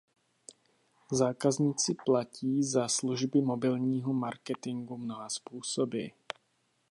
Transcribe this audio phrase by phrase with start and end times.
[1.11, 6.05] Zákazníci zaplatí za služby mobilního marketingu mnoha způsoby.